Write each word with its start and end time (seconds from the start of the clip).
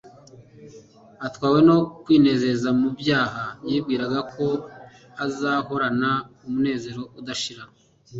Atwawe 1.27 1.59
no 1.67 1.77
kwinezeza 2.03 2.69
mu 2.79 2.89
byaha, 2.99 3.43
yibwiraga 3.69 4.19
ko 4.33 4.45
azahorana 5.25 6.09
umunezero 6.45 7.01
udashira. 7.19 7.63